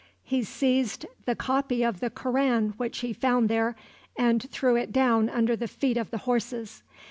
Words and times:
He 0.23 0.43
seized 0.43 1.05
the 1.27 1.35
copy 1.35 1.83
of 1.83 1.99
the 1.99 2.09
Koran 2.09 2.73
which 2.77 3.01
he 3.01 3.13
found 3.13 3.49
there, 3.49 3.75
and 4.17 4.41
threw 4.49 4.75
it 4.75 4.91
down 4.91 5.29
under 5.29 5.55
the 5.55 5.67
feet 5.67 5.95
of 5.95 6.09
the 6.09 6.17
horses. 6.25 6.81